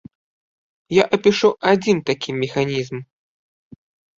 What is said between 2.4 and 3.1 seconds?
механізм.